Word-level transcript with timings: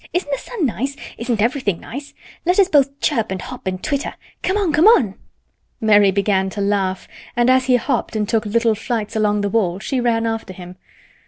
Isn't 0.13 0.31
the 0.31 0.39
sun 0.39 0.65
nice? 0.65 0.95
Isn't 1.19 1.43
everything 1.43 1.79
nice? 1.79 2.15
Let 2.43 2.57
us 2.57 2.67
both 2.69 2.99
chirp 3.01 3.29
and 3.29 3.39
hop 3.39 3.67
and 3.67 3.83
twitter. 3.83 4.15
Come 4.41 4.57
on! 4.57 4.73
Come 4.73 4.87
on!" 4.87 5.13
Mary 5.79 6.09
began 6.09 6.49
to 6.49 6.59
laugh, 6.61 7.07
and 7.35 7.51
as 7.51 7.65
he 7.65 7.75
hopped 7.75 8.15
and 8.15 8.27
took 8.27 8.47
little 8.47 8.73
flights 8.73 9.15
along 9.15 9.41
the 9.41 9.49
wall 9.49 9.77
she 9.77 10.01
ran 10.01 10.25
after 10.25 10.53
him. 10.53 10.77